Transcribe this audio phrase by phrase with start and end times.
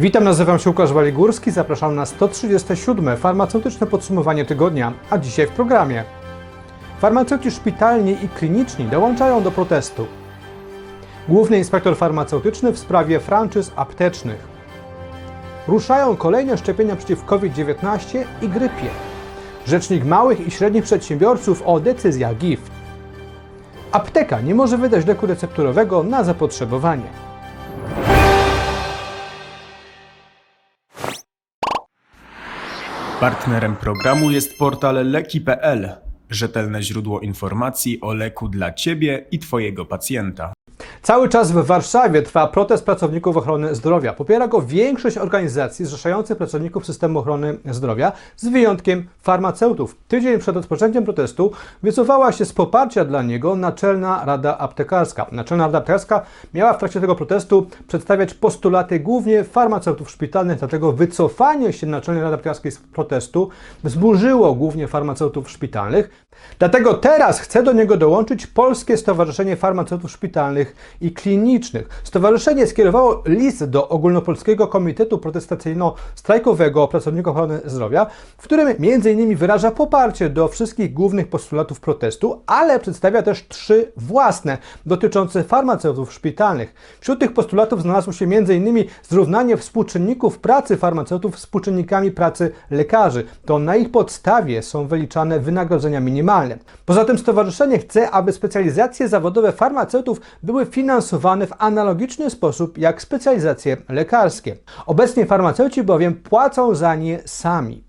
[0.00, 3.16] Witam, nazywam się Łukasz Waligórski, zapraszam na 137.
[3.16, 6.04] farmaceutyczne podsumowanie tygodnia, a dzisiaj w programie.
[7.00, 10.06] Farmaceuci szpitalni i kliniczni dołączają do protestu.
[11.28, 14.48] Główny inspektor farmaceutyczny w sprawie franczyz aptecznych.
[15.68, 18.90] Ruszają kolejne szczepienia przeciw COVID-19 i grypie.
[19.66, 22.70] Rzecznik małych i średnich przedsiębiorców o decyzjach GIFT.
[23.92, 27.25] Apteka nie może wydać leku recepturowego na zapotrzebowanie.
[33.20, 35.88] Partnerem programu jest portal leki.pl,
[36.30, 40.52] rzetelne źródło informacji o leku dla Ciebie i Twojego pacjenta.
[41.02, 44.12] Cały czas w Warszawie trwa protest pracowników ochrony zdrowia.
[44.12, 49.96] Popiera go większość organizacji zrzeszających pracowników systemu ochrony zdrowia, z wyjątkiem farmaceutów.
[50.08, 55.26] Tydzień przed rozpoczęciem protestu wycofała się z poparcia dla niego Naczelna Rada Aptekarska.
[55.32, 56.22] Naczelna Rada Aptekarska
[56.54, 62.34] miała w trakcie tego protestu przedstawiać postulaty głównie farmaceutów szpitalnych, dlatego wycofanie się Naczelnej Rady
[62.34, 63.48] Aptekarskiej z protestu
[63.84, 66.25] wzburzyło głównie farmaceutów szpitalnych.
[66.58, 71.88] Dlatego teraz chce do niego dołączyć Polskie Stowarzyszenie Farmaceutów Szpitalnych i Klinicznych.
[72.04, 78.06] Stowarzyszenie skierowało list do Ogólnopolskiego Komitetu Protestacyjno-Strajkowego Pracowników Ochrony Zdrowia,
[78.38, 79.36] w którym m.in.
[79.36, 86.74] wyraża poparcie do wszystkich głównych postulatów protestu, ale przedstawia też trzy własne dotyczące farmaceutów szpitalnych.
[87.00, 88.84] Wśród tych postulatów znalazło się m.in.
[89.02, 93.24] zrównanie współczynników pracy farmaceutów z współczynnikami pracy lekarzy.
[93.44, 96.25] To na ich podstawie są wyliczane wynagrodzenia minimalne.
[96.84, 103.76] Poza tym stowarzyszenie chce, aby specjalizacje zawodowe farmaceutów były finansowane w analogiczny sposób jak specjalizacje
[103.88, 104.56] lekarskie.
[104.86, 107.85] Obecnie farmaceuci bowiem płacą za nie sami.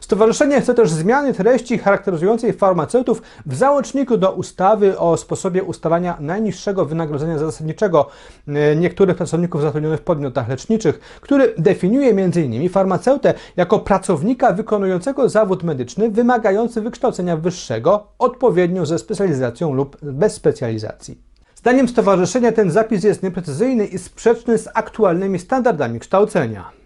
[0.00, 6.84] Stowarzyszenie chce też zmiany treści charakteryzującej farmaceutów w załączniku do ustawy o sposobie ustalania najniższego
[6.84, 8.06] wynagrodzenia zasadniczego
[8.48, 12.68] e, niektórych pracowników zatrudnionych w podmiotach leczniczych, który definiuje m.in.
[12.68, 21.18] farmaceutę jako pracownika wykonującego zawód medyczny wymagający wykształcenia wyższego, odpowiednio ze specjalizacją lub bez specjalizacji.
[21.54, 26.79] Zdaniem stowarzyszenia ten zapis jest nieprecyzyjny i sprzeczny z aktualnymi standardami kształcenia.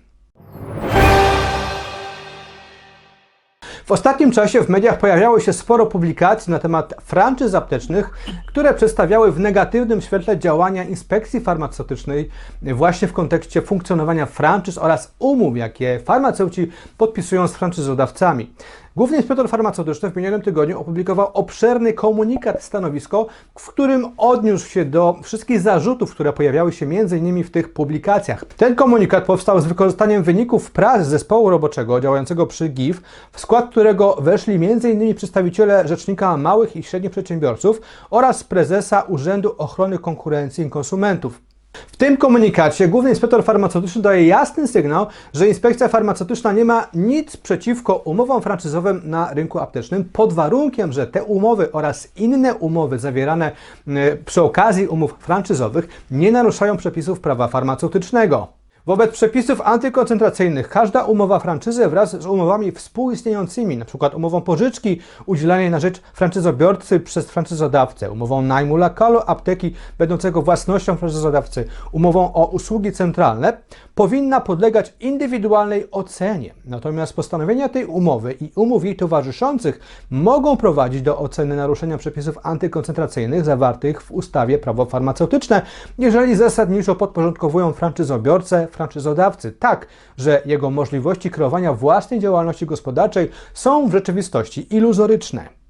[3.87, 8.11] W ostatnim czasie w mediach pojawiało się sporo publikacji na temat franczyz aptecznych,
[8.47, 12.29] które przedstawiały w negatywnym świetle działania inspekcji farmaceutycznej
[12.63, 18.53] właśnie w kontekście funkcjonowania franczyz oraz umów, jakie farmaceuci podpisują z franczyzodawcami.
[18.97, 23.27] Główny inspektor farmaceutyczny w minionym tygodniu opublikował obszerny komunikat stanowisko,
[23.59, 27.45] w którym odniósł się do wszystkich zarzutów, które pojawiały się m.in.
[27.45, 28.45] w tych publikacjach.
[28.57, 34.17] Ten komunikat powstał z wykorzystaniem wyników prac zespołu roboczego działającego przy GIF, w skład którego
[34.21, 35.15] weszli m.in.
[35.15, 37.81] przedstawiciele Rzecznika Małych i Średnich Przedsiębiorców
[38.11, 41.54] oraz prezesa Urzędu Ochrony Konkurencji i Konsumentów.
[41.75, 47.37] W tym komunikacie główny inspektor farmaceutyczny daje jasny sygnał, że inspekcja farmaceutyczna nie ma nic
[47.37, 53.53] przeciwko umowom franczyzowym na rynku aptecznym, pod warunkiem, że te umowy oraz inne umowy zawierane
[53.89, 58.64] e, przy okazji umów franczyzowych nie naruszają przepisów prawa farmaceutycznego.
[58.87, 64.11] Wobec przepisów antykoncentracyjnych każda umowa franczyzy wraz z umowami współistniejącymi, np.
[64.15, 71.65] umową pożyczki udzielanej na rzecz franczyzobiorcy przez franczyzodawcę, umową najmu lokalu apteki będącego własnością franczyzodawcy,
[71.93, 73.57] umową o usługi centralne,
[73.95, 76.55] powinna podlegać indywidualnej ocenie.
[76.65, 79.81] Natomiast postanowienia tej umowy i umów jej towarzyszących
[80.11, 85.63] mogą prowadzić do oceny naruszenia przepisów antykoncentracyjnych zawartych w ustawie prawo farmaceutyczne,
[85.99, 89.87] jeżeli zasadniczo podporządkowują franczyzobiorcę franczyzodawcy tak,
[90.17, 95.64] że jego możliwości kreowania własnej działalności gospodarczej są w rzeczywistości iluzoryczne.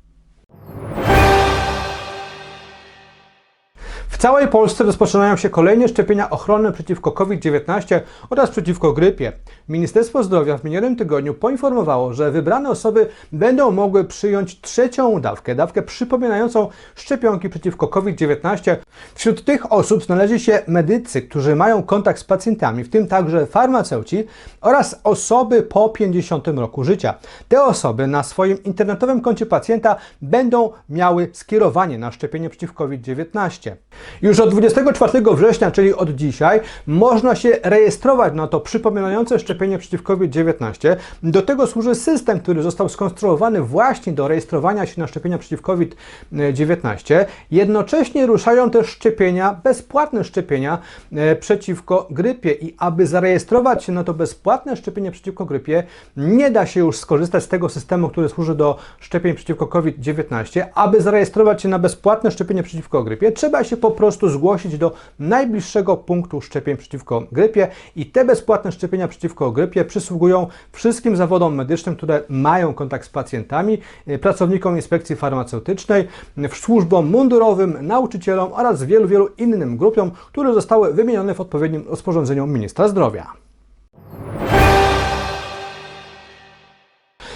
[4.25, 9.33] Całej Polsce rozpoczynają się kolejne szczepienia ochronne przeciwko COVID-19 oraz przeciwko grypie.
[9.69, 15.83] Ministerstwo Zdrowia w minionym tygodniu poinformowało, że wybrane osoby będą mogły przyjąć trzecią dawkę, dawkę
[15.83, 18.77] przypominającą szczepionki przeciwko COVID-19.
[19.15, 24.25] Wśród tych osób znaleźli się medycy, którzy mają kontakt z pacjentami, w tym także farmaceuci
[24.61, 27.15] oraz osoby po 50 roku życia.
[27.49, 33.77] Te osoby na swoim internetowym koncie pacjenta będą miały skierowanie na szczepienie przeciw COVID-19.
[34.23, 40.03] Już od 24 września, czyli od dzisiaj, można się rejestrować na to przypominające szczepienie przeciw
[40.03, 40.97] COVID-19.
[41.23, 47.25] Do tego służy system, który został skonstruowany właśnie do rejestrowania się na szczepienia przeciw COVID-19.
[47.51, 50.79] Jednocześnie ruszają też szczepienia, bezpłatne szczepienia
[51.13, 55.85] e, przeciwko grypie i aby zarejestrować się na to bezpłatne szczepienie przeciwko grypie,
[56.17, 60.67] nie da się już skorzystać z tego systemu, który służy do szczepień przeciwko COVID-19.
[60.75, 65.97] Aby zarejestrować się na bezpłatne szczepienie przeciwko grypie, trzeba się po prostu zgłosić do najbliższego
[65.97, 72.23] punktu szczepień przeciwko grypie i te bezpłatne szczepienia przeciwko grypie przysługują wszystkim zawodom medycznym, które
[72.29, 76.09] mają kontakt z pacjentami, y, pracownikom inspekcji farmaceutycznej,
[76.39, 82.47] y, służbom mundurowym, nauczycielom oraz wielu, wielu innym grupom, które zostały wymienione w odpowiednim rozporządzeniu
[82.47, 83.44] ministra zdrowia.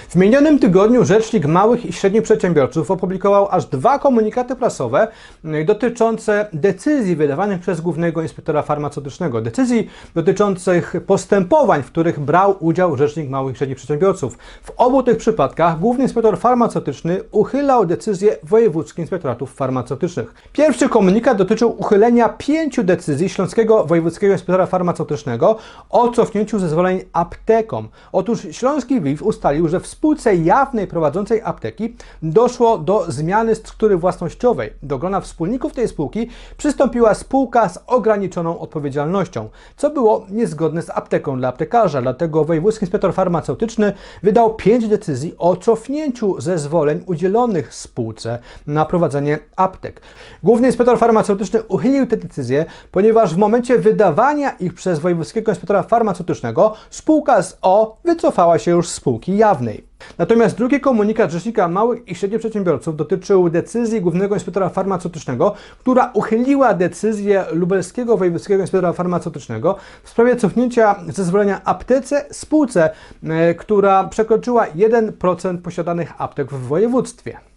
[0.08, 5.08] W minionym tygodniu Rzecznik Małych i Średnich Przedsiębiorców opublikował aż dwa komunikaty prasowe
[5.44, 9.40] y, dotyczące decyzji wydawanych przez Głównego Inspektora Farmaceutycznego.
[9.40, 14.38] Decyzji dotyczących postępowań, w których brał udział Rzecznik Małych i Średnich Przedsiębiorców.
[14.62, 20.34] W obu tych przypadkach Główny Inspektor Farmaceutyczny uchylał decyzje wojewódzkich inspektoratów farmaceutycznych.
[20.52, 25.56] Pierwszy komunikat dotyczył uchylenia pięciu decyzji Śląskiego Wojewódzkiego Inspektora Farmaceutycznego
[25.90, 27.88] o cofnięciu zezwoleń aptekom.
[28.12, 34.72] Otóż Śląski WIF ustalił, że w spółce jawnej prowadzącej apteki doszło do zmiany struktury własnościowej.
[34.82, 41.38] Do grona wspólników tej spółki przystąpiła spółka z ograniczoną odpowiedzialnością, co było niezgodne z apteką
[41.38, 42.02] dla aptekarza.
[42.02, 43.92] Dlatego Wojewódzki Inspektor Farmaceutyczny
[44.22, 50.00] wydał pięć decyzji o cofnięciu zezwoleń udzielonych spółce na prowadzenie aptek.
[50.42, 56.74] Główny Inspektor Farmaceutyczny uchylił te decyzje, ponieważ w momencie wydawania ich przez Wojewódzkiego Inspektora Farmaceutycznego
[56.90, 59.87] spółka z O wycofała się już z spółki jawnej.
[60.18, 66.74] Natomiast drugi komunikat Rzecznika Małych i Średnich Przedsiębiorców dotyczył decyzji Głównego Inspektora Farmaceutycznego, która uchyliła
[66.74, 72.90] decyzję Lubelskiego Wojewódzkiego Inspektora Farmaceutycznego w sprawie cofnięcia zezwolenia aptece spółce,
[73.24, 77.47] e, która przekroczyła 1% posiadanych aptek w województwie.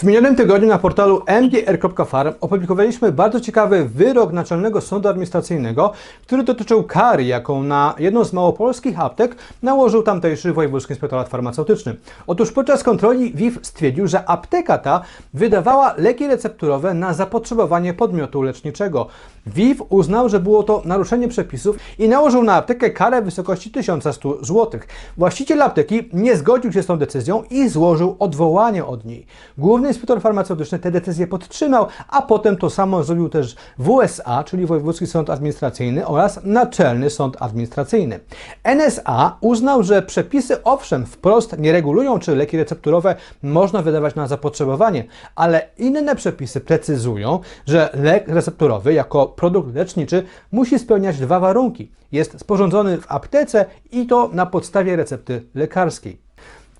[0.00, 5.92] W minionym tygodniu na portalu mgr.farm opublikowaliśmy bardzo ciekawy wyrok Naczelnego Sądu Administracyjnego,
[6.22, 11.96] który dotyczył kary, jaką na jedną z małopolskich aptek nałożył tamtejszy Wojewódzki Inspektorat Farmaceutyczny.
[12.26, 15.02] Otóż podczas kontroli WIF stwierdził, że apteka ta
[15.34, 19.06] wydawała leki recepturowe na zapotrzebowanie podmiotu leczniczego.
[19.46, 24.44] WIF uznał, że było to naruszenie przepisów i nałożył na aptekę karę w wysokości 1100
[24.44, 24.80] zł.
[25.16, 29.26] Właściciel apteki nie zgodził się z tą decyzją i złożył odwołanie od niej.
[29.58, 35.06] Główny inspektor farmaceutyczny tę decyzję podtrzymał, a potem to samo zrobił też WSA, czyli Wojewódzki
[35.06, 38.20] Sąd Administracyjny oraz Naczelny Sąd Administracyjny.
[38.64, 45.04] NSA uznał, że przepisy owszem wprost nie regulują, czy leki recepturowe można wydawać na zapotrzebowanie,
[45.34, 50.22] ale inne przepisy precyzują, że lek recepturowy jako produkt leczniczy
[50.52, 51.92] musi spełniać dwa warunki.
[52.12, 56.29] Jest sporządzony w aptece i to na podstawie recepty lekarskiej.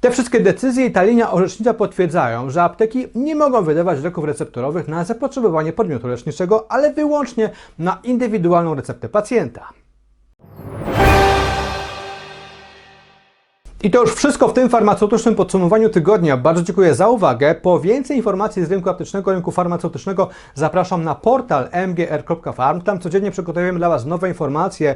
[0.00, 4.88] Te wszystkie decyzje i ta linia orzecznicza potwierdzają, że apteki nie mogą wydawać leków recepturowych
[4.88, 9.69] na zapotrzebowanie podmiotu leczniczego, ale wyłącznie na indywidualną receptę pacjenta.
[13.82, 16.37] I to już wszystko w tym farmaceutycznym podsumowaniu tygodnia.
[16.37, 17.55] Bardzo dziękuję za uwagę.
[17.55, 22.81] Po więcej informacji z rynku aptecznego, rynku farmaceutycznego zapraszam na portal mgr.farm.
[22.81, 24.94] Tam codziennie przygotowujemy dla Was nowe informacje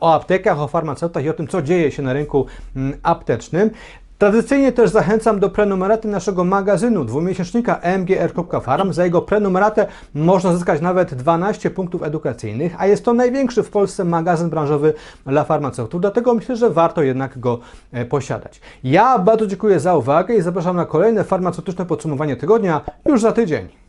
[0.00, 3.70] o aptekach, o farmaceutach i o tym, co dzieje się na rynku mm, aptecznym.
[4.18, 8.92] Tradycyjnie też zachęcam do prenumeraty naszego magazynu dwumiesięcznika mgr.farm.
[8.92, 14.04] Za jego prenumeratę można zyskać nawet 12 punktów edukacyjnych, a jest to największy w Polsce
[14.04, 14.94] magazyn branżowy
[15.26, 17.58] dla farmaceutów, dlatego myślę, że warto jednak go
[17.92, 18.60] e, posiadać.
[18.84, 23.85] Ja bardzo dziękuję za uwagę i zapraszam na kolejne farmaceutyczne podsumowanie tygodnia już za tydzień.